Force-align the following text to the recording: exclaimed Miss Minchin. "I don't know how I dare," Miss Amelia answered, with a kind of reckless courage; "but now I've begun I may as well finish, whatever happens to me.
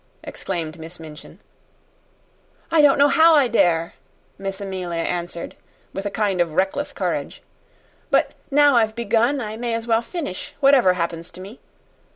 exclaimed 0.23 0.79
Miss 0.79 0.99
Minchin. 0.99 1.37
"I 2.71 2.81
don't 2.81 2.97
know 2.97 3.07
how 3.07 3.35
I 3.35 3.47
dare," 3.47 3.93
Miss 4.39 4.59
Amelia 4.59 5.03
answered, 5.03 5.55
with 5.93 6.07
a 6.07 6.09
kind 6.09 6.41
of 6.41 6.53
reckless 6.53 6.91
courage; 6.91 7.43
"but 8.09 8.31
now 8.49 8.75
I've 8.77 8.95
begun 8.95 9.39
I 9.39 9.57
may 9.57 9.75
as 9.75 9.85
well 9.85 10.01
finish, 10.01 10.55
whatever 10.59 10.93
happens 10.93 11.29
to 11.29 11.39
me. 11.41 11.59